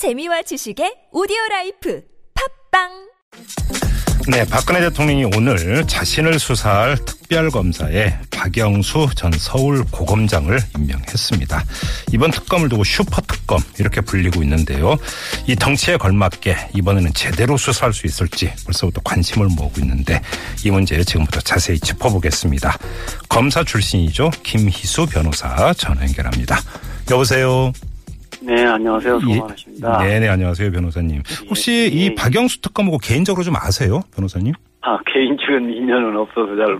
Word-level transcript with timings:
재미와 0.00 0.40
지식의 0.40 1.12
오디오 1.12 1.36
라이프 1.50 2.00
팟빵 2.72 2.88
네, 4.30 4.46
박근혜 4.46 4.80
대통령이 4.80 5.26
오늘 5.36 5.86
자신을 5.86 6.38
수사할 6.38 6.96
특별검사에 7.04 8.18
박영수 8.30 9.08
전 9.14 9.30
서울 9.32 9.84
고검장을 9.84 10.58
임명했습니다. 10.78 11.64
이번 12.14 12.30
특검을 12.30 12.70
두고 12.70 12.82
슈퍼 12.82 13.20
특검 13.20 13.60
이렇게 13.78 14.00
불리고 14.00 14.42
있는데요. 14.42 14.96
이 15.46 15.54
덩치에 15.54 15.98
걸맞게 15.98 16.70
이번에는 16.76 17.12
제대로 17.12 17.58
수사할 17.58 17.92
수 17.92 18.06
있을지 18.06 18.50
벌써부터 18.64 19.02
관심을 19.04 19.48
모으고 19.48 19.82
있는데 19.82 20.22
이 20.64 20.70
문제 20.70 21.04
지금부터 21.04 21.40
자세히 21.40 21.78
짚어보겠습니다. 21.78 22.78
검사 23.28 23.62
출신이죠. 23.62 24.30
김희수 24.44 25.08
변호사 25.10 25.74
전화 25.74 26.00
연결합니다. 26.06 26.58
여보세요. 27.10 27.74
네, 28.42 28.64
안녕하세요. 28.64 29.20
송환하십니다. 29.20 29.98
네네, 29.98 30.28
안녕하세요, 30.28 30.70
변호사님. 30.72 31.22
혹시 31.48 31.72
예, 31.72 31.86
이 31.86 32.06
예. 32.06 32.14
박영수 32.14 32.60
특검하고 32.62 32.98
개인적으로 32.98 33.44
좀 33.44 33.54
아세요, 33.56 34.00
변호사님? 34.14 34.54
아, 34.80 34.98
개인적인 35.06 35.70
인연은 35.70 36.16
없어서 36.16 36.56
잘 36.56 36.78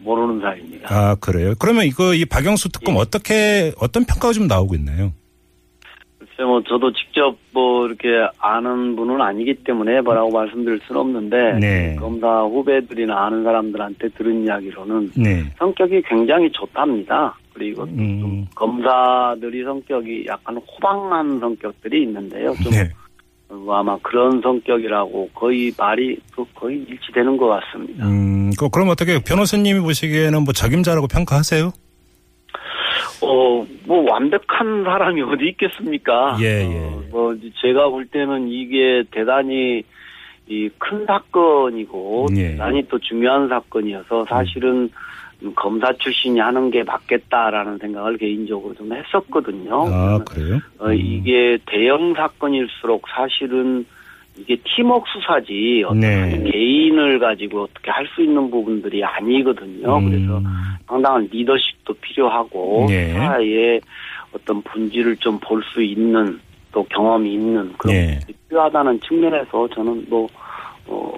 모르는 0.00 0.40
사이입니다. 0.40 0.88
아, 0.94 1.16
그래요? 1.16 1.54
그러면 1.58 1.86
이거 1.86 2.14
이 2.14 2.24
박영수 2.24 2.70
특검 2.70 2.94
예. 2.94 2.98
어떻게, 3.00 3.72
어떤 3.80 4.04
평가가 4.04 4.32
좀 4.32 4.46
나오고 4.46 4.76
있나요? 4.76 5.12
글쎄, 6.18 6.44
뭐, 6.44 6.62
저도 6.62 6.92
직접 6.92 7.36
뭐, 7.52 7.86
이렇게 7.86 8.08
아는 8.38 8.94
분은 8.94 9.20
아니기 9.20 9.54
때문에 9.64 10.00
뭐라고 10.02 10.30
말씀드릴 10.30 10.80
수는 10.86 11.00
없는데, 11.00 11.58
네. 11.58 11.96
검사 11.98 12.42
후배들이나 12.42 13.26
아는 13.26 13.42
사람들한테 13.42 14.08
들은 14.10 14.44
이야기로는 14.44 15.10
네. 15.16 15.44
성격이 15.58 16.02
굉장히 16.08 16.50
좋답니다. 16.52 17.36
그리고 17.54 17.84
음. 17.84 18.20
좀 18.20 18.46
검사들이 18.54 19.64
성격이 19.64 20.24
약간 20.26 20.56
호방한 20.56 21.40
성격들이 21.40 22.02
있는데요. 22.02 22.54
좀 22.62 22.72
네. 22.72 22.88
어, 23.48 23.72
아마 23.74 23.96
그런 24.02 24.40
성격이라고 24.40 25.30
거의 25.34 25.72
말이 25.76 26.18
그 26.34 26.44
거의 26.54 26.78
일치되는 26.88 27.36
것 27.36 27.48
같습니다. 27.48 28.06
음, 28.06 28.50
그, 28.58 28.68
그럼 28.70 28.88
어떻게 28.88 29.20
변호사님이 29.22 29.80
보시기에는 29.80 30.44
뭐 30.44 30.52
적임자라고 30.52 31.06
평가하세요? 31.08 31.70
어, 33.24 33.66
뭐 33.86 34.10
완벽한 34.10 34.84
사람이 34.84 35.22
어디 35.30 35.48
있겠습니까? 35.50 36.36
예, 36.40 36.62
예. 36.62 36.78
어, 36.78 37.02
뭐 37.10 37.36
제가 37.62 37.88
볼 37.88 38.06
때는 38.06 38.48
이게 38.48 39.04
대단히 39.10 39.82
이 40.48 40.68
큰 40.78 41.06
사건이고 41.06 42.26
예. 42.36 42.48
대단히 42.50 42.82
또 42.88 42.98
중요한 42.98 43.48
사건이어서 43.48 44.26
사실은 44.28 44.90
검사 45.56 45.92
출신이 45.94 46.38
하는 46.40 46.70
게 46.70 46.82
맞겠다라는 46.82 47.78
생각을 47.78 48.16
개인적으로 48.18 48.74
좀 48.74 48.92
했었거든요. 48.92 49.84
아, 49.88 50.18
그래요? 50.24 50.60
어, 50.78 50.92
이게 50.92 51.58
대형 51.66 52.14
사건일수록 52.14 53.04
사실은 53.08 53.84
이게 54.36 54.56
팀워크 54.64 55.04
수사지 55.12 55.82
어떤 55.84 56.00
네. 56.00 56.30
한 56.30 56.44
개인을 56.44 57.18
가지고 57.18 57.64
어떻게 57.64 57.90
할 57.90 58.06
수 58.14 58.22
있는 58.22 58.50
부분들이 58.50 59.04
아니거든요. 59.04 59.98
음. 59.98 60.08
그래서 60.10 60.40
상당한 60.88 61.28
리더십도 61.30 61.94
필요하고 61.94 62.86
예. 62.90 63.12
사회의 63.12 63.80
어떤 64.34 64.62
본질을 64.62 65.16
좀 65.18 65.38
볼 65.40 65.62
수 65.74 65.82
있는 65.82 66.40
또 66.72 66.82
경험이 66.84 67.34
있는 67.34 67.72
그런 67.76 67.94
예. 67.94 68.14
것이 68.14 68.32
필요하다는 68.48 69.00
측면에서 69.00 69.68
저는 69.68 70.06
뭐 70.08 70.26
어, 70.86 71.12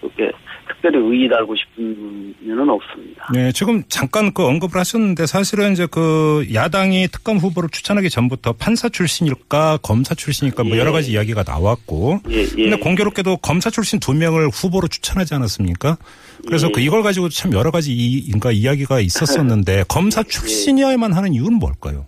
그렇게 0.00 0.30
특별히 0.68 0.98
의의 0.98 1.28
달고 1.28 1.54
싶은 1.56 2.34
면은 2.40 2.68
없습니다. 2.70 3.28
네, 3.32 3.52
지금 3.52 3.82
잠깐 3.88 4.32
그 4.32 4.44
언급을 4.46 4.78
하셨는데 4.80 5.26
사실은 5.26 5.72
이제 5.72 5.86
그 5.90 6.46
야당이 6.52 7.08
특검 7.08 7.36
후보를 7.38 7.68
추천하기 7.68 8.08
전부터 8.08 8.54
판사 8.54 8.88
출신일까 8.88 9.78
검사 9.82 10.14
출신일까 10.14 10.64
뭐 10.64 10.76
예. 10.76 10.80
여러 10.80 10.92
가지 10.92 11.12
이야기가 11.12 11.44
나왔고 11.46 12.20
예, 12.30 12.42
예. 12.42 12.46
근데 12.46 12.76
공교롭게도 12.78 13.38
검사 13.38 13.70
출신 13.70 14.00
두 14.00 14.14
명을 14.14 14.48
후보로 14.48 14.88
추천하지 14.88 15.34
않았습니까? 15.34 15.98
그래서 16.46 16.68
예. 16.68 16.72
그 16.72 16.80
이걸 16.80 17.02
가지고 17.02 17.28
참 17.28 17.52
여러 17.52 17.70
가지 17.70 17.92
이, 17.92 18.24
그러니까 18.26 18.52
이야기가 18.52 19.00
있었었는데 19.00 19.84
검사 19.88 20.22
출신이어야만 20.22 21.12
하는 21.12 21.34
이유는 21.34 21.54
뭘까요? 21.54 22.06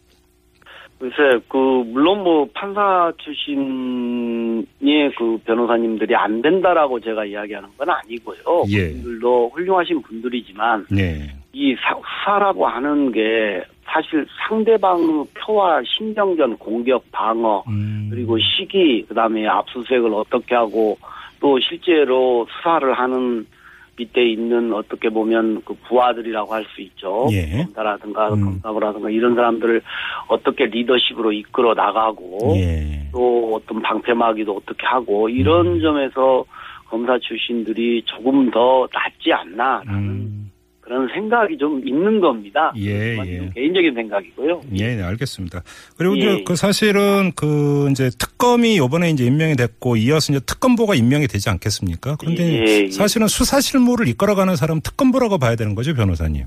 글쎄, 1.03 1.41
그, 1.49 1.57
물론 1.57 2.23
뭐, 2.23 2.49
판사 2.55 3.13
출신의 3.19 4.65
그 5.19 5.37
변호사님들이 5.45 6.15
안 6.15 6.41
된다라고 6.41 7.01
제가 7.01 7.25
이야기하는 7.25 7.71
건 7.77 7.91
아니고요. 7.91 8.63
예. 8.71 8.91
그분들도 8.91 9.51
훌륭하신 9.53 10.01
분들이지만, 10.03 10.87
네. 10.93 11.29
이 11.53 11.75
사- 11.75 11.97
수사라고 11.97 12.69
하는 12.69 13.11
게 13.11 13.65
사실 13.85 14.25
상대방의 14.47 15.25
표와 15.35 15.83
신경전, 15.85 16.59
공격, 16.59 17.03
방어, 17.11 17.65
음. 17.67 18.07
그리고 18.09 18.39
시기, 18.39 19.05
그 19.09 19.13
다음에 19.13 19.45
압수수색을 19.49 20.15
어떻게 20.15 20.55
하고, 20.55 20.97
또 21.41 21.59
실제로 21.59 22.47
수사를 22.49 22.93
하는 22.93 23.45
밑에 23.97 24.25
있는 24.27 24.73
어떻게 24.73 25.09
보면 25.11 25.63
그 25.65 25.75
부하들이라고 25.89 26.55
할 26.55 26.65
수 26.75 26.81
있죠. 26.81 27.27
예. 27.33 27.65
검사라든가 27.65 28.33
음. 28.33 28.45
검사부라든가 28.45 29.11
이런 29.11 29.35
사람들을 29.35 29.83
어떻게 30.29 30.67
리더십으로 30.67 31.33
이끌어 31.33 31.75
나가고 31.75 32.55
예. 32.57 33.09
또 33.13 33.55
어떤 33.57 33.83
방패막이도 33.83 34.57
어떻게 34.57 34.87
하고 34.87 35.29
이런 35.29 35.67
음. 35.67 35.81
점에서 35.81 36.45
검사 36.89 37.19
출신들이 37.19 38.03
조금 38.05 38.51
더 38.51 38.87
낫지 38.93 39.33
않나라는 39.33 39.99
음. 39.99 40.52
그런 40.93 41.09
생각이 41.15 41.57
좀 41.57 41.81
있는 41.89 42.21
겁니다. 42.21 42.71
예, 42.77 43.17
예. 43.27 43.39
좀 43.39 43.51
개인적인 43.55 43.95
생각이고요. 43.95 44.61
예, 44.75 44.95
네, 44.95 45.03
알겠습니다. 45.03 45.63
그리고 45.97 46.19
예. 46.19 46.45
그 46.45 46.55
사실은 46.55 47.33
그 47.35 47.89
이제 47.91 48.11
특검이 48.19 48.75
이번에 48.75 49.09
이제 49.09 49.25
임명이 49.25 49.57
됐고 49.57 49.97
이어서 49.97 50.35
이제 50.35 50.41
특검보가 50.45 50.95
임명이 50.95 51.29
되지 51.29 51.49
않겠습니까? 51.49 52.17
그런데 52.21 52.43
예, 52.45 52.85
예. 52.85 52.91
사실은 52.91 53.27
수사 53.27 53.63
실무를 53.63 54.07
이끌어가는 54.09 54.55
사람 54.57 54.77
은 54.77 54.81
특검보라고 54.83 55.39
봐야 55.39 55.57
되는 55.57 55.75
거죠, 55.75 55.95
변호사님. 55.95 56.45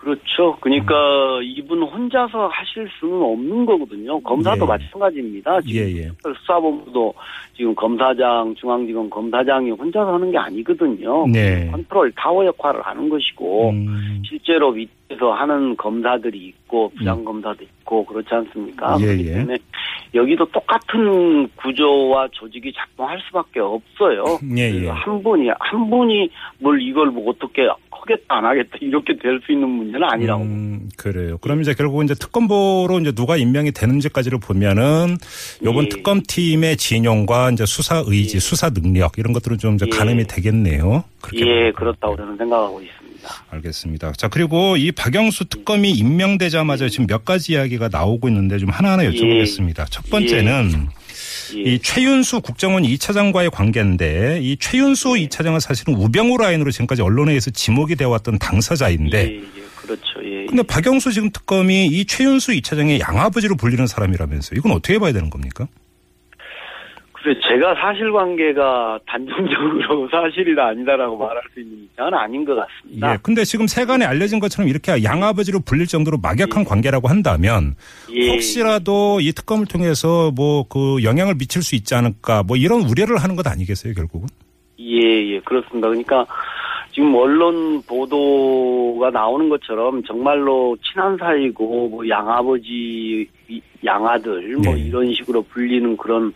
그렇죠. 0.00 0.56
그러니까 0.60 0.94
음. 1.38 1.42
이분 1.42 1.82
혼자서 1.82 2.48
하실 2.48 2.88
수는 2.98 3.22
없는 3.22 3.66
거거든요. 3.66 4.18
검사도 4.20 4.64
예. 4.64 4.66
마찬가지입니다. 4.66 5.60
지금 5.60 5.82
예, 5.82 5.96
예. 5.96 6.08
특별수사본부도 6.08 7.14
지금 7.54 7.74
검사장, 7.74 8.54
중앙지검 8.54 9.10
검사장이 9.10 9.70
혼자서 9.72 10.14
하는 10.14 10.30
게 10.30 10.38
아니거든요. 10.38 11.26
네. 11.26 11.68
컨트롤 11.70 12.12
타워 12.16 12.46
역할을 12.46 12.80
하는 12.80 13.10
것이고 13.10 13.70
음, 13.70 14.22
실제로 14.26 14.72
밑에서 14.72 15.32
하는 15.32 15.76
검사들이 15.76 16.46
있고 16.46 16.90
부장검사도 16.96 17.62
있고 17.62 18.06
그렇지 18.06 18.28
않습니까? 18.32 18.96
예, 19.00 19.04
그렇기 19.04 19.26
예. 19.26 19.32
때문에 19.34 19.58
여기도 20.14 20.44
똑같은 20.46 21.48
구조와 21.56 22.28
조직이 22.32 22.72
작동할 22.76 23.20
수밖에 23.26 23.60
없어요. 23.60 24.24
예, 24.56 24.62
예. 24.68 24.72
그래서 24.72 24.92
한 24.92 25.22
분이 25.22 25.48
한 25.58 25.90
분이 25.90 26.30
뭘 26.58 26.80
이걸 26.82 27.10
뭐 27.10 27.30
어떻게 27.30 27.68
하겠다 27.90 28.24
안 28.28 28.44
하겠다 28.44 28.78
이렇게 28.80 29.16
될 29.16 29.40
수 29.46 29.52
있는 29.52 29.68
문제는 29.68 30.02
아니라고. 30.10 30.42
음, 30.42 30.88
그래요. 30.96 31.38
그럼 31.38 31.60
이제 31.60 31.74
결국 31.74 32.02
이제 32.02 32.14
특검보로 32.14 32.98
이제 33.00 33.12
누가 33.12 33.36
임명이 33.36 33.72
되는지까지를 33.72 34.38
보면은 34.40 35.16
요번 35.64 35.84
예. 35.84 35.88
특검팀의 35.88 36.76
진용과 36.76 37.50
이제 37.50 37.64
수사 37.66 38.02
의지, 38.06 38.36
예. 38.36 38.40
수사 38.40 38.70
능력 38.70 39.18
이런 39.18 39.32
것들은 39.32 39.58
좀 39.58 39.74
이제 39.74 39.86
예. 39.86 39.96
가늠이 39.96 40.24
되겠네요. 40.24 41.04
그렇게 41.20 41.40
예, 41.46 41.54
보면. 41.54 41.72
그렇다고 41.74 42.16
저는 42.16 42.36
생각하고 42.36 42.80
있습니다. 42.80 43.09
알겠습니다. 43.50 44.12
자, 44.12 44.28
그리고 44.28 44.76
이 44.76 44.92
박영수 44.92 45.46
특검이 45.46 45.90
임명되자마자 45.90 46.88
지금 46.88 47.06
몇 47.06 47.24
가지 47.24 47.52
이야기가 47.52 47.88
나오고 47.88 48.28
있는데 48.28 48.58
좀 48.58 48.70
하나하나 48.70 49.04
여쭤보겠습니다. 49.04 49.86
첫 49.90 50.08
번째는 50.10 50.88
예. 51.56 51.62
이 51.72 51.78
최윤수 51.80 52.40
국정원 52.40 52.84
2차 52.84 53.12
장과의 53.12 53.50
관계인데 53.50 54.40
이 54.42 54.56
최윤수 54.58 55.10
2차 55.10 55.42
장은 55.42 55.60
사실은 55.60 55.94
우병우 55.94 56.38
라인으로 56.38 56.70
지금까지 56.70 57.02
언론에 57.02 57.32
의해서 57.32 57.50
지목이 57.50 57.96
되어 57.96 58.08
왔던 58.10 58.38
당사자인데 58.38 59.18
예, 59.18 59.36
예, 59.36 59.42
그렇죠. 59.76 60.02
예. 60.24 60.46
근데 60.46 60.62
박영수 60.62 61.12
지금 61.12 61.30
특검이 61.30 61.86
이 61.86 62.04
최윤수 62.04 62.52
2차장의 62.52 63.00
양아버지로 63.00 63.56
불리는 63.56 63.86
사람이라면서 63.86 64.54
이건 64.54 64.72
어떻게 64.72 64.98
봐야 64.98 65.12
되는 65.12 65.30
겁니까? 65.30 65.66
그래 67.22 67.34
제가 67.48 67.74
사실관계가 67.74 69.00
단정적으로 69.06 70.08
사실이다 70.10 70.68
아니다라고 70.68 71.18
말할 71.18 71.42
수 71.52 71.60
있는 71.60 71.84
입장은 71.84 72.14
아닌 72.14 72.44
것 72.44 72.54
같습니다. 72.54 73.12
예. 73.12 73.18
근데 73.22 73.44
지금 73.44 73.66
세간에 73.66 74.06
알려진 74.06 74.40
것처럼 74.40 74.68
이렇게 74.68 75.04
양아버지로 75.04 75.60
불릴 75.60 75.86
정도로 75.86 76.18
막약한 76.22 76.64
관계라고 76.64 77.08
한다면 77.08 77.74
예. 78.12 78.30
혹시라도 78.30 79.20
이 79.20 79.32
특검을 79.32 79.66
통해서 79.66 80.30
뭐 80.34 80.60
그 80.70 81.02
영향을 81.02 81.34
미칠 81.34 81.62
수 81.62 81.74
있지 81.74 81.94
않을까 81.94 82.42
뭐 82.42 82.56
이런 82.56 82.82
우려를 82.82 83.18
하는 83.18 83.36
것 83.36 83.46
아니겠어요 83.46 83.92
결국은? 83.94 84.28
예, 84.78 85.34
예, 85.34 85.40
그렇습니다. 85.40 85.88
그러니까 85.88 86.26
지금 86.92 87.14
언론 87.14 87.80
보도가 87.82 89.10
나오는 89.10 89.48
것처럼 89.48 90.02
정말로 90.04 90.76
친한 90.82 91.16
사이고 91.16 91.88
뭐 91.88 92.08
양아버지 92.08 93.28
이- 93.48 93.60
양아들 93.84 94.56
뭐 94.56 94.74
네. 94.74 94.80
이런 94.82 95.12
식으로 95.14 95.42
불리는 95.42 95.96
그런 95.96 96.32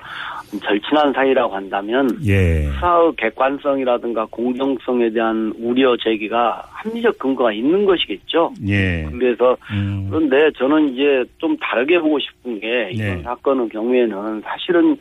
절친한 0.62 1.12
사이라고 1.12 1.54
한다면 1.54 2.08
예. 2.24 2.62
수사의 2.74 3.12
객관성이라든가 3.16 4.26
공정성에 4.30 5.10
대한 5.10 5.52
우려 5.58 5.96
제기가 5.96 6.62
합리적 6.70 7.18
근거가 7.18 7.52
있는 7.52 7.84
것이겠죠. 7.84 8.52
예. 8.68 9.06
그래서 9.10 9.56
음. 9.72 10.06
그런데 10.08 10.50
저는 10.56 10.94
이제 10.94 11.24
좀 11.38 11.56
다르게 11.58 11.98
보고 11.98 12.18
싶은 12.20 12.60
게 12.60 12.90
이번 12.92 13.06
네. 13.16 13.22
사건의 13.22 13.68
경우에는 13.70 14.40
사실은 14.42 14.96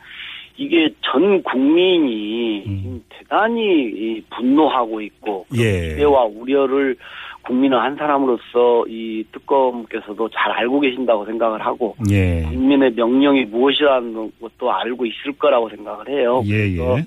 이게 0.58 0.90
전 1.02 1.42
국민이 1.42 2.64
음. 2.68 3.04
대단히 3.10 3.62
이 3.62 4.24
분노하고 4.30 5.02
있고 5.02 5.46
예. 5.56 5.90
기대와 5.90 6.26
우려를 6.26 6.96
국민의 7.42 7.78
한 7.78 7.96
사람으로서 7.96 8.86
이 8.88 9.24
특검께서도 9.32 10.30
잘 10.30 10.52
알고 10.52 10.80
계신다고 10.80 11.26
생각을 11.26 11.66
하고 11.66 11.96
예. 12.12 12.44
국민의 12.44 12.94
명령이 12.96 13.46
무엇이라는 13.46 14.32
것도 14.40 14.72
알고 14.72 15.06
있을 15.06 15.34
거라고 15.38 15.70
생각을 15.70 16.08
해요. 16.10 16.42
예, 16.46 16.70
그래서 16.70 17.00
예. 17.00 17.06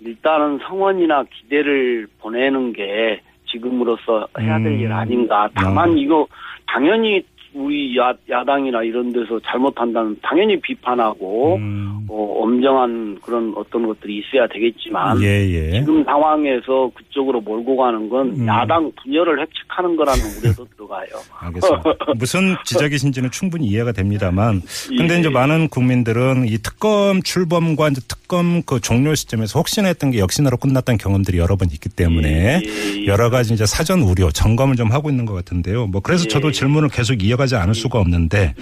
일단은 0.00 0.58
성원이나 0.66 1.24
기대를 1.24 2.06
보내는 2.20 2.72
게 2.72 3.20
지금으로서 3.50 4.26
해야 4.40 4.58
될 4.58 4.72
음. 4.72 4.80
일 4.80 4.92
아닌가. 4.92 5.48
다만 5.54 5.90
아. 5.90 5.94
이거 5.96 6.26
당연히 6.66 7.22
우리 7.54 7.96
야, 7.98 8.14
야당이나 8.28 8.82
이런 8.82 9.12
데서 9.12 9.38
잘못한다면 9.40 10.16
당연히 10.22 10.58
비판하고 10.60 11.56
음. 11.56 12.01
어, 12.14 12.42
엄정한 12.42 13.18
그런 13.22 13.54
어떤 13.56 13.86
것들이 13.86 14.18
있어야 14.18 14.46
되겠지만 14.46 15.22
예, 15.22 15.48
예. 15.48 15.80
지금 15.80 16.04
상황에서 16.04 16.90
그쪽으로 16.94 17.40
몰고 17.40 17.74
가는 17.78 18.06
건 18.10 18.38
음. 18.38 18.46
야당 18.46 18.92
분열을 19.02 19.40
획책하는 19.40 19.96
거라는 19.96 20.20
우려도 20.38 20.66
들어가요. 20.76 21.08
알겠습니다. 21.38 21.82
무슨 22.18 22.54
지적이신지는 22.66 23.30
충분히 23.30 23.66
이해가 23.68 23.92
됩니다만, 23.92 24.60
근데 24.88 25.14
예. 25.14 25.20
이제 25.20 25.30
많은 25.30 25.68
국민들은 25.68 26.48
이 26.48 26.58
특검 26.58 27.22
출범과 27.22 27.88
이제 27.88 28.02
특검 28.06 28.62
그 28.66 28.78
종료 28.78 29.14
시점에서 29.14 29.58
혹시나 29.58 29.88
했던 29.88 30.10
게 30.10 30.18
역시나로 30.18 30.58
끝났던 30.58 30.98
경험들이 30.98 31.38
여러 31.38 31.56
번 31.56 31.68
있기 31.72 31.88
때문에 31.88 32.28
예, 32.28 32.60
예, 32.62 33.00
예. 33.00 33.06
여러 33.06 33.30
가지 33.30 33.54
이제 33.54 33.64
사전 33.64 34.02
우려, 34.02 34.30
점검을 34.30 34.76
좀 34.76 34.92
하고 34.92 35.08
있는 35.08 35.24
것 35.24 35.32
같은데요. 35.32 35.86
뭐 35.86 36.02
그래서 36.02 36.24
예. 36.26 36.28
저도 36.28 36.50
질문을 36.50 36.90
계속 36.90 37.24
이어가지 37.24 37.56
않을 37.56 37.74
수가 37.74 37.98
없는데. 38.00 38.54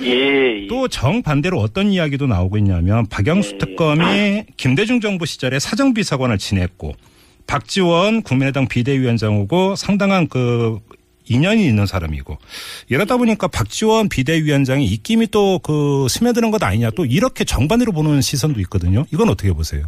또 0.71 0.87
정반대로 0.87 1.59
어떤 1.59 1.91
이야기도 1.91 2.29
나오고 2.29 2.57
있냐면 2.59 3.05
박영수 3.07 3.55
예. 3.55 3.59
특검이 3.59 4.45
김대중 4.57 5.01
정부 5.01 5.27
시절에 5.27 5.59
사정비서관을 5.59 6.39
지냈고 6.39 6.95
박지원 7.49 8.23
국민의당 8.23 8.69
비대위원장이고 8.69 9.75
상당한 9.75 10.29
그 10.29 10.79
인연이 11.27 11.67
있는 11.67 11.87
사람이고 11.87 12.39
이러다 12.89 13.17
보니까 13.17 13.49
박지원 13.49 14.09
비대위원장이 14.09 14.87
입김이 14.87 15.27
또 15.33 15.59
그 15.59 16.07
스며드는 16.09 16.53
것 16.53 16.63
아니냐 16.63 16.91
또 16.93 17.05
이렇게 17.05 17.43
정반대로 17.43 17.91
보는 17.91 18.21
시선도 18.21 18.61
있거든요. 18.61 19.05
이건 19.13 19.29
어떻게 19.29 19.53
보세요? 19.53 19.87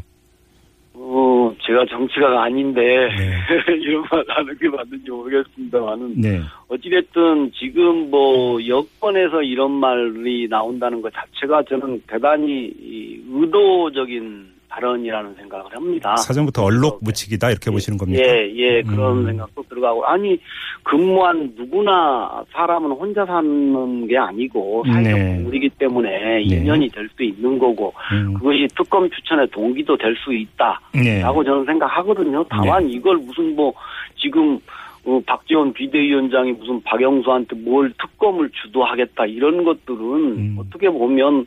어, 1.73 1.85
제가 1.85 1.87
정치가가 1.87 2.45
아닌데 2.45 2.81
네. 2.81 3.75
이런 3.81 4.05
말 4.11 4.25
하는 4.29 4.57
게 4.59 4.69
맞는지 4.69 5.11
모르겠습니다만은 5.11 6.21
네. 6.21 6.41
어찌됐든 6.69 7.53
지금 7.55 8.11
뭐 8.11 8.59
여권에서 8.67 9.43
이런 9.43 9.73
말이 9.73 10.49
나온다는 10.49 11.01
것 11.01 11.13
자체가 11.13 11.63
저는 11.65 12.03
대단히 12.07 12.67
이 12.67 13.23
의도적인 13.29 14.52
발언이라는 14.73 15.35
생각을 15.35 15.67
합니다. 15.75 16.17
사전부터 16.17 16.65
얼록 16.65 16.99
묻히기다 17.03 17.51
이렇게 17.51 17.71
보시는 17.71 17.99
겁니까? 17.99 18.25
예, 18.25 18.51
예, 18.57 18.83
그런 18.83 19.19
음. 19.19 19.27
생각도 19.27 19.63
들어가고. 19.69 20.05
아니, 20.07 20.39
근무한 20.83 21.53
누구나 21.57 22.43
사람은 22.53 22.91
혼자 22.93 23.25
사는 23.27 24.07
게 24.07 24.17
아니고 24.17 24.85
사회적 24.91 25.13
네. 25.13 25.35
동물이기 25.37 25.69
때문에 25.79 26.43
인연이 26.43 26.89
될 26.89 27.09
수 27.15 27.23
있는 27.23 27.59
거고 27.59 27.93
음. 28.13 28.33
그것이 28.35 28.67
특검 28.75 29.11
추천의 29.11 29.49
동기도 29.51 29.97
될 29.99 30.17
수 30.17 30.33
있다. 30.33 30.81
네. 30.95 31.21
라고 31.21 31.45
저는 31.45 31.65
생각하거든요. 31.67 32.45
다만 32.49 32.89
이걸 32.89 33.17
무슨 33.19 33.55
뭐 33.55 33.75
지금 34.17 34.59
어, 35.05 35.21
박지원 35.27 35.73
비대위원장이 35.73 36.53
무슨 36.53 36.81
박영수한테 36.85 37.57
뭘 37.57 37.93
특검을 38.01 38.49
주도하겠다 38.63 39.27
이런 39.27 39.65
것들은 39.65 39.99
음. 39.99 40.57
어떻게 40.59 40.89
보면 40.89 41.45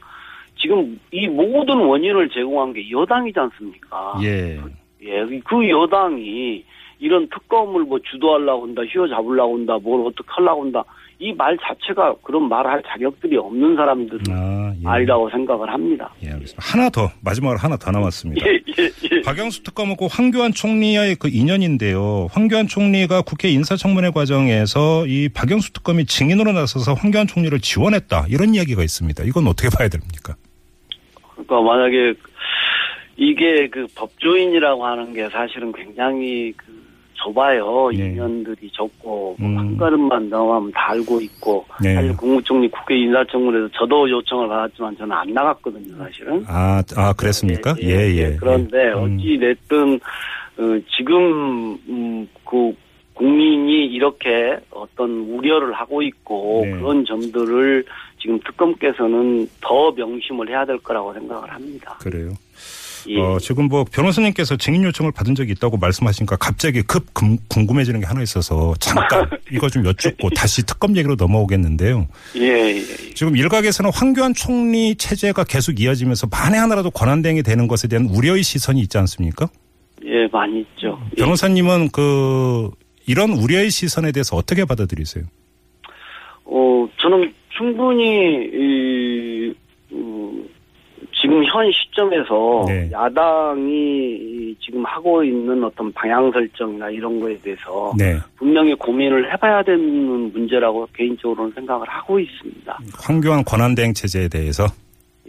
지금 0.58 1.00
이 1.12 1.28
모든 1.28 1.78
원인을 1.80 2.30
제공한 2.30 2.74
게 2.74 2.90
여당이지 2.90 3.40
않습니까? 3.40 4.20
예. 4.24 4.60
예, 5.04 5.26
그 5.46 5.70
여당이 5.70 6.64
이런 7.00 7.28
특검을 7.30 7.84
뭐 7.84 8.00
주도하려고 8.10 8.64
한다, 8.66 8.82
휘어잡으려고 8.84 9.56
한다, 9.58 9.78
뭘 9.82 10.02
어떻게 10.08 10.28
하려고 10.30 10.64
한다. 10.64 10.84
이 11.18 11.32
말 11.32 11.58
자체가 11.62 12.14
그런 12.24 12.50
말할 12.50 12.84
자격들이 12.86 13.38
없는 13.38 13.78
사람들은 13.78 14.24
아, 14.32 14.74
예. 14.76 14.82
아니라고 14.86 15.30
생각을 15.30 15.72
합니다. 15.72 16.14
예, 16.24 16.30
알겠습니다. 16.32 16.58
하나 16.62 16.90
더 16.90 17.10
마지막으로 17.24 17.58
하나 17.58 17.78
더 17.78 17.90
남았습니다. 17.92 18.46
예, 18.46 18.52
예, 18.78 18.90
예. 19.16 19.22
박영수 19.22 19.64
특검하고 19.64 20.08
황교안 20.10 20.52
총리와의 20.52 21.16
그 21.16 21.30
인연인데요. 21.30 22.28
황교안 22.32 22.68
총리가 22.68 23.22
국회 23.22 23.50
인사청문회 23.50 24.10
과정에서 24.12 25.06
이 25.08 25.30
박영수 25.30 25.72
특검이 25.72 26.06
증인으로 26.06 26.52
나서서 26.52 26.94
황교안 26.96 27.28
총리를 27.28 27.58
지원했다 27.62 28.26
이런 28.30 28.54
이야기가 28.54 28.84
있습니다. 28.84 29.24
이건 29.24 29.48
어떻게 29.48 29.70
봐야 29.70 29.88
됩니까? 29.88 30.36
그러니까 31.46 31.62
만약에 31.62 32.14
이게 33.18 33.68
그 33.70 33.88
법조인이라고 33.96 34.86
하는 34.86 35.14
게 35.14 35.30
사실은 35.30 35.72
굉장히 35.72 36.54
그 36.58 36.86
좁아요. 37.14 37.90
네. 37.92 38.08
인연들이 38.08 38.70
적고 38.72 39.38
음. 39.40 39.52
뭐한 39.52 39.78
걸음만 39.78 40.30
넘어가면 40.30 40.72
다 40.72 40.92
알고 40.92 41.22
있고 41.22 41.66
네. 41.82 41.96
사실 41.96 42.16
국무총리 42.18 42.70
국회 42.70 42.98
인사청문회에서 42.98 43.70
저도 43.74 44.10
요청을 44.10 44.48
받았지만 44.48 44.98
저는 44.98 45.16
안 45.16 45.34
나갔거든요. 45.34 45.98
사실은. 45.98 46.44
아, 46.48 46.84
아 46.96 47.14
그랬습니까? 47.14 47.76
예, 47.82 48.14
예. 48.16 48.36
그런데 48.38 48.78
예. 48.78 48.92
음. 48.92 49.18
어찌 49.18 49.38
됐든 49.40 50.00
어, 50.58 50.80
지금 50.96 51.78
음, 51.90 52.28
그 52.46 52.74
국민이 53.14 53.86
이렇게 53.86 54.58
어떤 54.72 55.10
우려를 55.10 55.74
하고 55.74 56.02
있고 56.02 56.62
네. 56.66 56.72
그런 56.72 57.06
점들을 57.06 57.86
지금 58.26 58.40
특검께서는 58.40 59.48
더 59.62 59.92
명심을 59.92 60.50
해야 60.50 60.66
될 60.66 60.80
거라고 60.80 61.14
생각을 61.14 61.52
합니다. 61.54 61.96
그래요. 62.02 62.34
예. 63.08 63.22
어, 63.22 63.38
지금 63.38 63.68
뭐 63.68 63.84
변호사님께서 63.92 64.58
증인 64.58 64.84
요청을 64.84 65.12
받은 65.12 65.36
적이 65.36 65.52
있다고 65.52 65.78
말씀하시니까 65.78 66.38
갑자기 66.38 66.82
급 66.82 67.14
금- 67.14 67.38
궁금해지는 67.48 68.00
게 68.00 68.08
하나 68.08 68.24
있어서 68.24 68.74
잠깐 68.80 69.30
이거 69.54 69.70
좀 69.70 69.86
여쭙고 69.86 70.32
다시 70.32 70.66
특검 70.66 70.98
얘기로 70.98 71.14
넘어오겠는데요. 71.20 72.08
예, 72.38 72.42
예, 72.42 72.76
예. 72.78 72.84
지금 73.14 73.38
일각에서는 73.38 73.92
황교안 73.94 74.34
총리 74.34 74.96
체제가 74.96 75.44
계속 75.44 75.80
이어지면서 75.80 76.26
만에 76.32 76.58
하나라도 76.58 76.90
권한대행이 76.90 77.44
되는 77.44 77.68
것에 77.68 77.88
대한 77.88 78.06
우려의 78.10 78.42
시선이 78.42 78.80
있지 78.82 78.98
않습니까? 78.98 79.50
예, 80.04 80.28
많이 80.32 80.62
있죠. 80.62 81.00
예. 81.12 81.22
변호사님은 81.22 81.90
그 81.92 82.72
이런 83.06 83.34
우려의 83.34 83.70
시선에 83.70 84.12
대해서 84.14 84.36
어떻게 84.36 84.66
받아들이세요? 84.66 85.26
어, 86.46 86.88
저는 87.00 87.32
충분히, 87.56 88.50
이, 88.54 89.54
음, 89.92 90.48
지금 91.14 91.44
현 91.46 91.72
시점에서 91.72 92.66
네. 92.68 92.90
야당이 92.92 93.72
이 93.72 94.56
지금 94.60 94.84
하고 94.86 95.24
있는 95.24 95.64
어떤 95.64 95.92
방향 95.94 96.32
설정이나 96.32 96.90
이런 96.90 97.20
거에 97.20 97.38
대해서 97.40 97.94
네. 97.98 98.18
분명히 98.38 98.74
고민을 98.76 99.32
해봐야 99.34 99.64
되는 99.64 100.32
문제라고 100.32 100.88
개인적으로는 100.94 101.52
생각을 101.54 101.88
하고 101.88 102.20
있습니다. 102.20 102.80
황교안 103.00 103.44
권한대행 103.44 103.94
체제에 103.94 104.28
대해서 104.28 104.66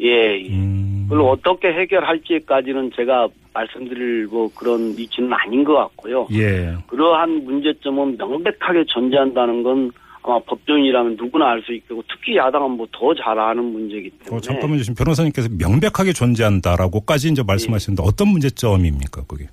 예, 0.00 0.38
예. 0.38 0.50
음. 0.50 1.06
그걸 1.08 1.26
어떻게 1.26 1.68
해결할지까지는 1.68 2.90
제가 2.94 3.28
말씀드릴 3.54 4.26
뭐 4.26 4.50
그런 4.54 4.94
위치는 4.96 5.32
아닌 5.32 5.64
것 5.64 5.74
같고요. 5.74 6.26
예. 6.32 6.74
그러한 6.88 7.44
문제점은 7.44 8.16
명백하게 8.18 8.84
존재한다는 8.88 9.62
건 9.62 9.90
아마 10.26 10.38
법조인이라면 10.40 11.16
누구나 11.16 11.50
알 11.50 11.62
수 11.62 11.72
있고 11.72 12.02
특히 12.08 12.36
야당은 12.36 12.72
뭐 12.72 12.86
더 12.92 13.14
잘 13.14 13.38
아는 13.38 13.64
문제이기 13.64 14.10
때문에 14.10 14.36
어, 14.36 14.40
잠깐만요. 14.40 14.82
지금 14.82 14.94
변호사님께서 14.96 15.48
명백하게 15.58 16.12
존재한다라고까지 16.12 17.28
이제 17.30 17.42
말씀하시는데 17.46 18.02
어떤 18.04 18.28
문제점입니까, 18.28 19.22
그게? 19.28 19.46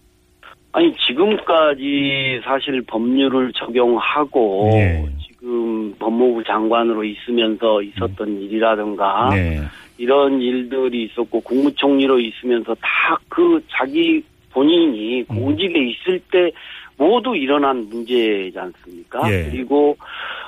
아니 0.71 0.91
지금까지 1.07 2.41
사실 2.43 2.81
법률을 2.87 3.53
적용하고 3.53 4.71
예. 4.73 5.05
지금 5.27 5.93
법무부 5.99 6.43
장관으로 6.45 7.03
있으면서 7.03 7.81
있었던 7.83 8.41
일이라든가 8.41 9.29
네. 9.31 9.61
이런 9.99 10.41
일들이 10.41 11.03
있었고 11.05 11.41
국무총리로 11.41 12.19
있으면서 12.19 12.75
다 12.81 13.17
그 13.29 13.59
자기 13.69 14.23
본인이 14.51 15.21
음. 15.21 15.35
공직에 15.35 15.79
있을 15.79 16.19
때 16.31 16.51
모두 16.97 17.35
일어난 17.35 17.87
문제지 17.89 18.53
않습니까? 18.57 19.31
예. 19.31 19.49
그리고 19.49 19.97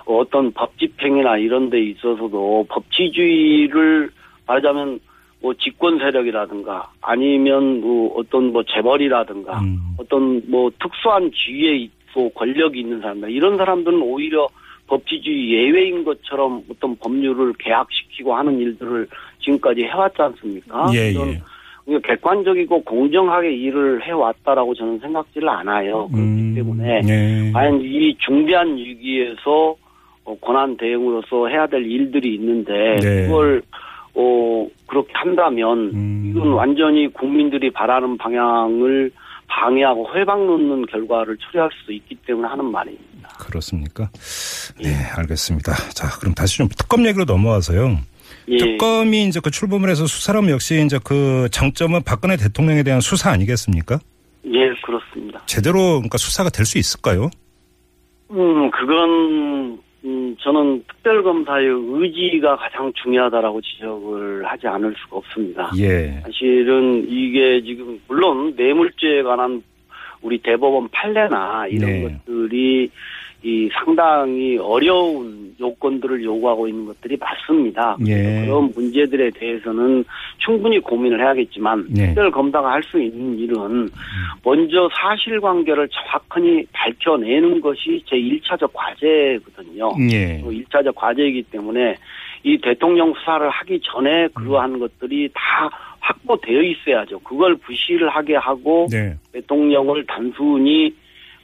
어떤 0.05 0.51
법 0.51 0.77
집행이나 0.77 1.38
이런 1.38 1.69
데 1.69 1.81
있어서도 1.81 2.67
법치주의를 2.69 4.09
말하자면 4.45 5.00
뭐 5.41 5.53
집권 5.55 6.00
세력이라든가 6.00 6.91
아니면 7.01 7.81
뭐 7.81 8.15
어떤 8.17 8.51
뭐 8.51 8.63
재벌이라든가 8.63 9.59
음. 9.59 9.95
어떤 9.97 10.41
뭐 10.50 10.71
특수한 10.79 11.31
주의에 11.31 11.88
또 12.13 12.29
권력이 12.29 12.79
있는 12.79 13.01
사람들 13.01 13.29
이런 13.29 13.57
사람들은 13.57 14.01
오히려 14.01 14.47
법치주의 14.88 15.51
예외인 15.51 16.03
것처럼 16.03 16.63
어떤 16.69 16.95
법률을 16.97 17.53
개혁시키고 17.59 18.35
하는 18.35 18.59
일들을 18.59 19.07
지금까지 19.39 19.83
해왔지 19.83 20.21
않습니까? 20.21 20.88
예, 20.93 21.09
예. 21.09 21.41
그러니까 21.85 22.07
객관적이고 22.07 22.83
공정하게 22.83 23.53
일을 23.55 24.03
해왔다라고 24.03 24.74
저는 24.74 25.00
생각지를 25.00 25.50
않아요. 25.50 26.07
그렇기 26.07 26.21
음, 26.21 26.53
때문에 26.55 27.01
예. 27.07 27.51
과연 27.51 27.81
이 27.81 28.15
중대한 28.17 28.75
위기에서 28.77 29.69
어, 29.71 29.75
권한 30.41 30.77
대응으로서 30.77 31.48
해야 31.48 31.67
될 31.67 31.86
일들이 31.86 32.36
있는데 32.36 32.96
네. 33.01 33.27
그걸 33.27 33.62
어 34.13 34.67
그렇게 34.88 35.12
한다면 35.13 35.91
음. 35.94 36.24
이건 36.29 36.53
완전히 36.53 37.08
국민들이 37.12 37.70
바라는 37.72 38.17
방향을 38.17 39.12
방해하고 39.48 40.10
회방 40.15 40.48
놓는 40.48 40.88
결과를 40.88 41.38
초래할 41.38 41.70
수도 41.79 41.94
있기 41.94 42.15
때문에 42.25 42.48
하는 42.48 42.65
말입니다. 42.65 43.29
그렇습니까? 43.39 44.10
네, 44.82 44.89
알겠습니다. 45.17 45.74
자, 45.94 46.08
그럼 46.20 46.34
다시 46.34 46.58
좀 46.58 46.67
특검 46.70 47.05
얘기로 47.05 47.25
넘어와서요. 47.25 47.98
예. 48.48 48.58
특검이 48.58 49.25
이제 49.25 49.39
그 49.44 49.51
출범을 49.51 49.89
해서 49.89 50.08
수사람 50.08 50.50
역시 50.50 50.82
이제 50.84 51.00
그 51.03 51.48
장점은 51.51 52.01
박근혜 52.03 52.38
대통령에 52.38 52.84
대한 52.84 53.01
수사 53.01 53.32
아니겠습니까? 53.32 54.00
예, 54.48 54.74
그렇습니다. 54.84 55.41
제대로 55.46 55.77
그러니까 55.98 56.17
수사가 56.17 56.50
될 56.50 56.65
수 56.65 56.77
있을까요? 56.77 57.29
음, 58.32 58.72
그건 58.72 59.79
음, 60.05 60.35
저는 60.39 60.83
특별검사의 60.88 61.67
의지가 61.67 62.57
가장 62.57 62.93
중요하다라고 62.93 63.59
지적을 63.62 64.45
하지 64.45 64.67
않을 64.67 64.93
수가 64.97 65.17
없습니다. 65.17 65.71
예. 65.79 66.19
사실은 66.24 67.07
이게 67.09 67.62
지금 67.63 68.00
물론 68.07 68.53
뇌물죄에 68.55 69.24
관한 69.24 69.63
우리 70.21 70.38
대법원 70.38 70.89
판례나 70.89 71.67
이런 71.67 71.89
네. 71.89 72.01
것들이 72.03 72.89
이 73.45 73.69
상당히 73.71 74.57
어려운 74.57 75.53
요건들을 75.59 76.23
요구하고 76.23 76.67
있는 76.67 76.87
것들이 76.87 77.15
맞습니다. 77.17 77.95
예. 78.07 78.43
그런 78.43 78.71
문제들에 78.73 79.29
대해서는 79.29 80.03
충분히 80.39 80.79
고민을 80.79 81.21
해야겠지만 81.21 81.85
네. 81.91 82.07
특별 82.07 82.31
검사가 82.31 82.71
할 82.71 82.85
수 82.85 82.99
있는 82.99 83.37
일은 83.39 83.89
먼저 84.43 84.89
사실관계를 84.93 85.89
정확히 85.89 86.65
밝혀내는 86.71 87.61
것이 87.61 88.01
제 88.05 88.15
1차적 88.15 88.69
과제거든요. 88.73 89.91
예. 90.11 90.39
또 90.41 90.51
1차적 90.51 90.93
과제이기 90.95 91.43
때문에 91.43 91.95
이 92.43 92.57
대통령 92.61 93.13
수사를 93.13 93.49
하기 93.49 93.79
전에 93.83 94.27
그러한 94.35 94.77
것들이 94.79 95.29
다 95.33 95.69
확보되어 95.99 96.61
있어야죠. 96.61 97.19
그걸 97.19 97.55
부실을 97.55 98.09
하게 98.09 98.35
하고 98.35 98.87
네. 98.91 99.15
대통령을 99.33 100.05
단순히 100.07 100.93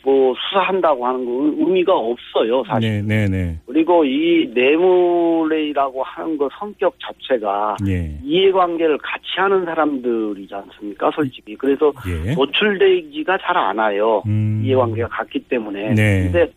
뭐 0.03 0.33
수사한다고 0.35 1.05
하는 1.05 1.25
건 1.25 1.55
의미가 1.59 1.93
없어요, 1.93 2.63
사실. 2.67 2.89
네, 2.89 3.01
네, 3.01 3.27
네. 3.27 3.59
그리고 3.67 4.03
이 4.03 4.49
뇌물이라고 4.53 6.03
하는 6.03 6.37
거 6.37 6.49
성격 6.57 6.95
자체가 6.99 7.77
예. 7.87 8.17
이해관계를 8.23 8.97
같이 8.97 9.25
하는 9.37 9.63
사람들이지 9.65 10.53
않습니까, 10.53 11.11
솔직히. 11.11 11.55
그래서 11.55 11.91
예. 12.07 12.33
노출되지가 12.33 13.37
잘 13.39 13.57
않아요. 13.57 14.23
음. 14.25 14.61
이해관계가 14.63 15.07
같기 15.09 15.39
때문에. 15.47 15.93
네. 15.93 16.23
근데 16.23 16.51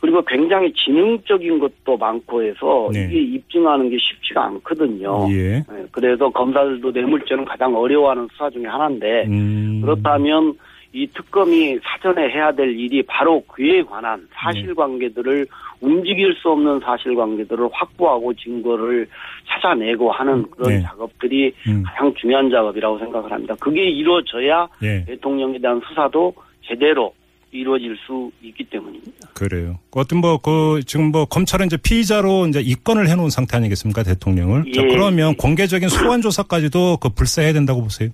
그리고 0.00 0.22
굉장히 0.22 0.72
지능적인 0.72 1.58
것도 1.58 1.96
많고 1.96 2.42
해서 2.42 2.88
네. 2.92 3.08
이게 3.10 3.20
입증하는 3.36 3.90
게 3.90 3.96
쉽지가 3.98 4.44
않거든요. 4.46 5.26
예. 5.30 5.52
네, 5.58 5.64
그래서 5.90 6.28
검사들도 6.30 6.90
뇌물죄는 6.90 7.44
가장 7.44 7.74
어려워하는 7.76 8.28
수사 8.32 8.48
중에 8.50 8.66
하나인데 8.66 9.24
음. 9.26 9.80
그렇다면 9.82 10.54
이 10.98 11.06
특검이 11.14 11.78
사전에 11.84 12.28
해야 12.30 12.50
될 12.50 12.76
일이 12.76 13.02
바로 13.04 13.40
그에 13.46 13.82
관한 13.82 14.26
사실관계들을 14.34 15.46
움직일 15.80 16.34
수 16.34 16.50
없는 16.50 16.80
사실관계들을 16.80 17.68
확보하고 17.72 18.34
증거를 18.34 19.06
찾아내고 19.46 20.10
하는 20.10 20.44
그런 20.50 20.70
네. 20.70 20.82
작업들이 20.82 21.52
음. 21.68 21.84
가장 21.86 22.12
중요한 22.14 22.50
작업이라고 22.50 22.98
생각을 22.98 23.30
합니다. 23.30 23.54
그게 23.60 23.84
이루어져야 23.84 24.68
예. 24.82 25.04
대통령에 25.04 25.60
대한 25.60 25.80
수사도 25.88 26.34
제대로 26.66 27.14
이루어질 27.52 27.96
수 28.04 28.30
있기 28.42 28.64
때문입니다. 28.64 29.28
그래요. 29.34 29.78
어떤 29.92 30.20
뭐 30.20 30.38
그 30.38 30.80
지금 30.84 31.12
뭐 31.12 31.26
검찰은 31.26 31.66
이제 31.66 31.76
피의자로 31.76 32.48
이제 32.48 32.60
입건을 32.60 33.08
해놓은 33.08 33.30
상태 33.30 33.56
아니겠습니까 33.56 34.02
대통령을? 34.02 34.64
자, 34.72 34.82
예. 34.82 34.88
그러면 34.88 35.36
공개적인 35.36 35.88
소환 35.88 36.22
조사까지도 36.22 36.98
그 37.00 37.08
불사해야 37.10 37.52
된다고 37.52 37.82
보세요. 37.82 38.10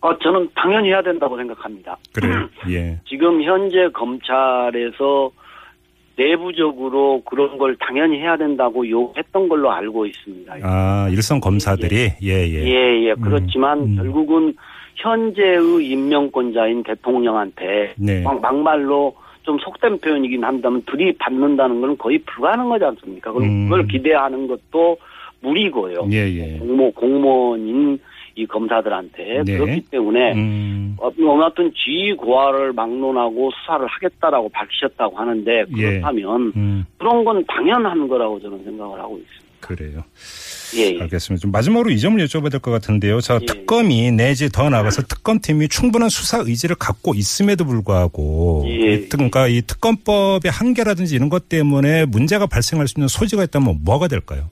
어, 0.00 0.16
저는 0.18 0.48
당연히 0.54 0.88
해야 0.88 1.02
된다고 1.02 1.36
생각합니다. 1.36 1.96
그래요. 2.14 2.48
예. 2.70 2.98
지금 3.08 3.42
현재 3.42 3.88
검찰에서 3.92 5.30
내부적으로 6.16 7.22
그런 7.24 7.58
걸 7.58 7.76
당연히 7.76 8.18
해야 8.18 8.36
된다고 8.36 8.88
요했던 8.88 9.48
걸로 9.48 9.70
알고 9.70 10.06
있습니다. 10.06 10.56
아 10.62 11.08
일선 11.10 11.40
검사들이 11.40 12.12
예 12.22 12.48
예. 12.48 12.64
예, 12.64 13.08
예. 13.08 13.14
그렇지만 13.20 13.80
음. 13.80 13.96
결국은 13.96 14.54
현재의 14.96 15.86
임명권자인 15.86 16.82
대통령한테 16.84 17.94
네. 17.98 18.22
막 18.22 18.40
막말로 18.40 19.14
좀 19.42 19.58
속된 19.58 20.00
표현이긴 20.00 20.42
한다면 20.42 20.82
들이받는다는 20.90 21.80
건 21.82 21.98
거의 21.98 22.18
불가능하지 22.18 22.84
않습니까? 22.84 23.32
그럼 23.32 23.48
음. 23.48 23.68
그걸 23.68 23.86
기대하는 23.86 24.48
것도 24.48 24.96
무리고요. 25.40 26.08
예 26.12 26.26
예. 26.32 26.58
공모 26.58 26.90
공무원인 26.92 27.98
이 28.38 28.46
검사들한테 28.46 29.42
네. 29.46 29.56
그렇기 29.58 29.84
때문에 29.90 30.32
음. 30.34 30.96
어, 30.98 31.08
어떤 31.08 31.72
지휘 31.72 32.12
고하를 32.14 32.72
막론하고 32.74 33.50
수사를 33.50 33.86
하겠다라고 33.86 34.50
밝히셨다고 34.50 35.16
하는데 35.16 35.64
예. 35.76 35.82
그렇다면 35.90 36.52
음. 36.54 36.84
그런 36.98 37.24
건 37.24 37.42
당연한 37.48 38.06
거라고 38.08 38.38
저는 38.40 38.62
생각을 38.64 39.00
하고 39.00 39.16
있습니다. 39.18 39.46
그래요. 39.60 40.04
예, 40.76 40.94
예. 40.96 41.00
알겠습니다. 41.00 41.40
좀 41.40 41.50
마지막으로 41.50 41.90
이 41.90 41.98
점을 41.98 42.22
여쭤봐야 42.24 42.50
될 42.50 42.60
것 42.60 42.70
같은데요. 42.72 43.20
자, 43.20 43.38
예. 43.40 43.46
특검이 43.46 44.12
내지 44.12 44.48
더 44.50 44.68
나아가서 44.68 45.02
특검팀이 45.02 45.68
충분한 45.68 46.08
수사 46.10 46.38
의지를 46.38 46.76
갖고 46.76 47.14
있음에도 47.14 47.64
불구하고 47.64 48.64
예. 48.68 48.92
이 48.92 49.00
특- 49.08 49.16
그러니까 49.16 49.48
이 49.48 49.62
특검법의 49.62 50.50
한계라든지 50.52 51.16
이런 51.16 51.30
것 51.30 51.48
때문에 51.48 52.04
문제가 52.04 52.46
발생할 52.46 52.86
수 52.86 52.94
있는 52.98 53.08
소지가 53.08 53.44
있다면 53.44 53.78
뭐가 53.84 54.08
될까요? 54.08 54.50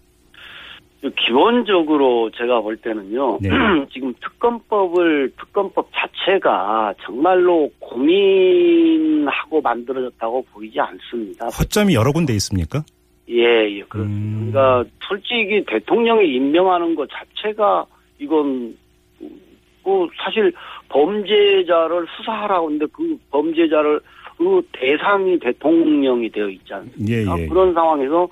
기본적으로 1.11 2.31
제가 2.31 2.61
볼 2.61 2.77
때는요. 2.77 3.39
네. 3.41 3.49
지금 3.93 4.15
특검법을 4.23 5.33
특검법 5.39 5.89
자체가 5.95 6.95
정말로 7.03 7.71
고민하고 7.79 9.61
만들어졌다고 9.61 10.47
보이지 10.53 10.81
않습니다. 10.81 11.47
허점이 11.47 11.95
여러 11.95 12.13
군데 12.13 12.33
있습니까? 12.35 12.83
예, 13.29 13.69
예, 13.71 13.83
그렇습니다. 13.83 14.39
음. 14.39 14.51
그러니까 14.53 14.91
솔직히 15.07 15.65
대통령이 15.67 16.35
임명하는 16.35 16.95
것 16.95 17.09
자체가 17.11 17.87
이건 18.19 18.77
그 19.85 20.09
사실 20.23 20.53
범죄자를 20.89 22.07
수사하라고 22.17 22.67
하는데 22.67 22.87
그 22.93 23.19
범죄자를 23.31 24.01
그 24.39 24.63
대상이 24.73 25.39
대통령이 25.39 26.31
되어 26.31 26.49
있지 26.49 26.73
않습니까? 26.73 27.13
예, 27.13 27.43
예. 27.43 27.47
그런 27.47 27.73
상황에서 27.75 28.29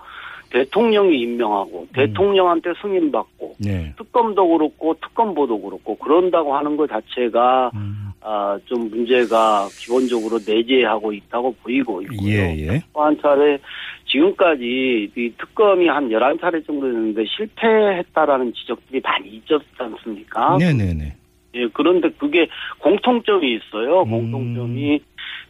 대통령이 0.53 1.19
임명하고 1.21 1.89
대통령한테 1.95 2.75
승인받고 2.81 3.55
네. 3.59 3.95
특검도 3.97 4.47
그렇고 4.49 4.95
특검보도 5.01 5.61
그렇고 5.61 5.97
그런다고 5.97 6.55
하는 6.55 6.77
것 6.77 6.89
자체가 6.91 7.71
음. 7.75 8.13
아, 8.21 8.59
좀 8.67 8.89
문제가 8.91 9.67
기본적으로 9.81 10.39
내재하고 10.47 11.13
있다고 11.13 11.55
보이고 11.63 12.03
있고요. 12.03 12.29
예, 12.29 12.57
예. 12.57 12.83
또한 12.93 13.17
차례 13.21 13.59
지금까지 14.07 15.11
이 15.17 15.33
특검이 15.39 15.89
한 15.89 16.09
11차례 16.09 16.65
정도 16.67 16.87
됐는데 16.87 17.25
실패했다라는 17.37 18.53
지적들이 18.53 19.01
많이 19.03 19.29
있었지 19.31 19.67
않습니까? 19.79 20.57
네네네. 20.59 21.17
예, 21.55 21.67
그런데 21.73 22.11
그게 22.11 22.47
공통점이 22.79 23.55
있어요. 23.55 24.03
음. 24.03 24.11
공통점이 24.11 25.01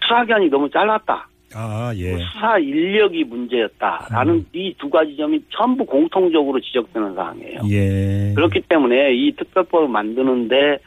수사 0.01 0.23
기간이 0.25 0.49
너무 0.49 0.71
짧았다. 0.71 1.29
아, 1.55 1.93
예. 1.97 2.17
수사 2.17 2.59
인력이 2.59 3.25
문제였다라는 3.25 4.35
음. 4.35 4.47
이두 4.53 4.89
가지 4.91 5.17
점이 5.17 5.43
전부 5.51 5.85
공통적으로 5.85 6.61
지적되는 6.61 7.15
사항이에요. 7.15 7.61
예. 7.71 8.33
그렇기 8.35 8.63
때문에 8.69 9.15
이 9.15 9.33
특별법을 9.37 9.89
만드는데 9.89 10.79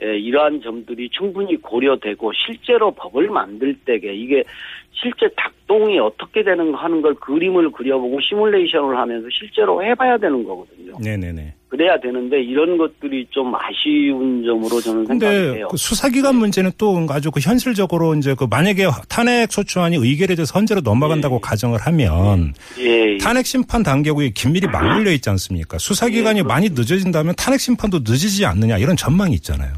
에, 0.00 0.16
이러한 0.18 0.60
점들이 0.62 1.08
충분히 1.10 1.56
고려되고 1.56 2.32
실제로 2.32 2.90
법을 2.92 3.28
만들 3.28 3.74
때에 3.84 4.14
이게 4.14 4.44
실제 4.92 5.28
작동이 5.40 5.98
어떻게 5.98 6.42
되는 6.42 6.72
거 6.72 6.78
하는 6.78 7.02
걸 7.02 7.14
그림을 7.14 7.70
그려보고 7.72 8.20
시뮬레이션을 8.20 8.96
하면서 8.96 9.28
실제로 9.30 9.82
해봐야 9.82 10.16
되는 10.18 10.44
거거든요. 10.44 10.96
네네네. 11.02 11.54
그래야 11.68 12.00
되는데 12.00 12.42
이런 12.42 12.78
것들이 12.78 13.26
좀 13.30 13.52
아쉬운 13.54 14.42
점으로 14.42 14.80
저는 14.80 15.04
생각해요. 15.06 15.68
그 15.68 15.76
수사기관 15.76 16.36
문제는 16.36 16.70
또 16.78 17.06
아주 17.10 17.30
그 17.30 17.40
현실적으로 17.40 18.14
이제 18.14 18.34
그 18.38 18.46
만약에 18.48 18.86
탄핵 19.08 19.52
소추안이 19.52 19.96
의결이 19.96 20.34
돼서 20.36 20.58
헌재로 20.58 20.80
넘어간다고 20.80 21.36
예. 21.36 21.40
가정을 21.42 21.78
하면 21.80 22.54
예, 22.78 23.12
예. 23.12 23.18
탄핵 23.18 23.44
심판 23.44 23.82
단계국이 23.82 24.32
긴밀히 24.32 24.66
맞물려 24.66 25.10
있지 25.12 25.28
않습니까? 25.30 25.76
수사기간이 25.78 26.38
예, 26.38 26.42
많이 26.42 26.70
늦어진다면 26.70 27.34
탄핵 27.36 27.60
심판도 27.60 27.98
늦어지지 27.98 28.46
않느냐 28.46 28.78
이런 28.78 28.96
전망이 28.96 29.34
있잖아요. 29.34 29.74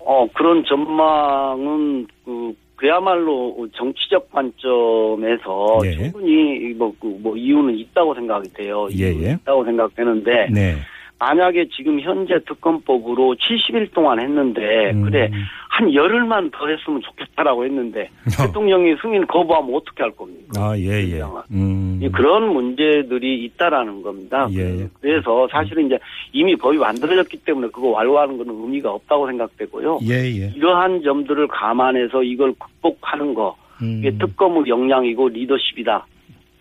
어, 0.00 0.26
그런 0.34 0.62
전망은 0.68 2.06
그 2.24 2.52
그야말로 2.76 3.68
정치적 3.74 4.30
관점에서 4.32 5.78
예. 5.84 5.94
충분히 5.96 6.74
뭐, 6.74 6.92
그 7.00 7.06
뭐 7.22 7.36
이유는 7.36 7.78
있다고 7.78 8.14
생각이 8.14 8.52
돼요. 8.54 8.88
예, 8.98 9.04
예. 9.06 9.38
있다고 9.40 9.64
생각되는데 9.64 10.48
네. 10.50 10.76
만약에 11.22 11.68
지금 11.68 12.00
현재 12.00 12.34
특검법으로 12.48 13.36
70일 13.36 13.92
동안 13.94 14.18
했는데 14.18 14.90
음. 14.90 15.02
그래 15.02 15.30
한 15.68 15.94
열흘만 15.94 16.50
더 16.50 16.66
했으면 16.66 17.00
좋겠다라고 17.00 17.64
했는데 17.64 18.10
대통령이 18.36 18.96
승인 19.00 19.24
거부하면 19.28 19.72
어떻게 19.72 20.02
할 20.02 20.10
겁니까? 20.10 20.48
아, 20.56 20.76
예, 20.76 20.88
예. 21.12 21.22
음. 21.52 22.00
이 22.02 22.08
그런 22.08 22.52
문제들이 22.52 23.44
있다라는 23.44 24.02
겁니다. 24.02 24.48
예, 24.50 24.80
예. 24.80 24.88
그래서 25.00 25.46
사실은 25.52 25.86
이제 25.86 25.96
이미 26.32 26.56
법이 26.56 26.76
만들어졌기 26.78 27.44
때문에 27.44 27.68
그거 27.68 27.90
완료하는 27.90 28.36
것은 28.36 28.52
의미가 28.52 28.90
없다고 28.90 29.28
생각되고요. 29.28 30.00
예, 30.02 30.14
예. 30.24 30.52
이러한 30.56 31.02
점들을 31.04 31.46
감안해서 31.46 32.24
이걸 32.24 32.52
극복하는 32.54 33.32
거 33.32 33.56
음. 33.80 34.00
이게 34.00 34.10
특검의 34.18 34.64
역량이고 34.66 35.28
리더십이다. 35.28 36.04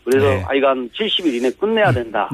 그래서 0.04 0.28
네. 0.28 0.42
하여간 0.42 0.90
70일 0.90 1.34
이내 1.34 1.50
끝내야 1.52 1.92
된다 1.92 2.30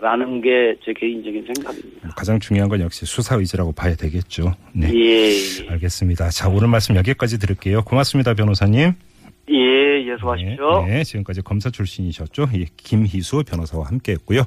라는 0.00 0.40
네. 0.40 0.74
게제 0.76 0.92
개인적인 0.98 1.46
생각입니다. 1.54 2.08
가장 2.16 2.38
중요한 2.38 2.68
건 2.68 2.80
역시 2.80 3.06
수사 3.06 3.36
의지라고 3.36 3.72
봐야 3.72 3.94
되겠죠. 3.94 4.54
네. 4.72 4.92
예, 4.94 5.30
예, 5.64 5.68
알겠습니다. 5.70 6.28
자, 6.30 6.48
오늘 6.48 6.68
말씀 6.68 6.96
여기까지 6.96 7.38
들을게요. 7.38 7.82
고맙습니다, 7.82 8.34
변호사님. 8.34 8.92
예, 9.48 9.54
예, 10.06 10.16
수고하십시오. 10.18 10.84
네, 10.86 10.96
네, 10.96 11.04
지금까지 11.04 11.40
검사 11.42 11.70
출신이셨죠. 11.70 12.48
예, 12.56 12.66
김희수 12.76 13.44
변호사와 13.48 13.86
함께 13.86 14.12
했고요. 14.12 14.42